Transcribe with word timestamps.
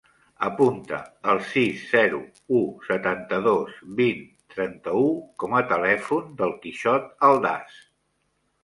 Apunta 0.45 1.01
el 1.33 1.41
sis, 1.49 1.83
zero, 1.91 2.21
u, 2.59 2.61
setanta-dos, 2.87 3.77
vint, 4.01 4.25
trenta-u 4.57 5.07
com 5.45 5.59
a 5.61 5.65
telèfon 5.75 6.37
del 6.43 6.61
Quixot 6.67 7.11
Aldaz. 7.33 7.81